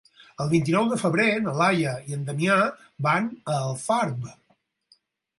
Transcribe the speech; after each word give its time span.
El 0.43 0.47
vint-i-nou 0.51 0.85
de 0.91 0.95
febrer 1.01 1.25
na 1.47 1.51
Laia 1.59 1.91
i 2.11 2.15
en 2.17 2.23
Damià 2.29 2.55
van 3.09 3.27
a 3.57 3.59
Alfarb. 3.67 4.25